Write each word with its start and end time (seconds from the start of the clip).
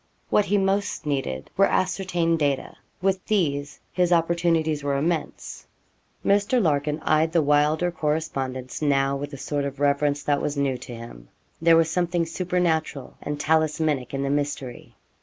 What 0.31 0.45
he 0.45 0.57
most 0.57 1.05
needed 1.05 1.51
were 1.55 1.67
ascertained 1.67 2.39
data. 2.39 2.75
With 3.03 3.23
these 3.27 3.79
his 3.91 4.11
opportunities 4.11 4.83
were 4.83 4.97
immense. 4.97 5.67
Mr. 6.25 6.59
Larkin 6.59 6.99
eyed 7.01 7.33
the 7.33 7.41
Wylder 7.43 7.91
correspondence 7.91 8.81
now 8.81 9.15
with 9.15 9.31
a 9.31 9.37
sort 9.37 9.63
of 9.63 9.79
reverence 9.79 10.23
that 10.23 10.41
was 10.41 10.57
new 10.57 10.79
to 10.79 10.95
him. 10.95 11.29
There 11.61 11.77
was 11.77 11.91
something 11.91 12.25
supernatural 12.25 13.15
and 13.21 13.39
talismanic 13.39 14.11
in 14.15 14.23
the 14.23 14.31
mystery. 14.31 14.95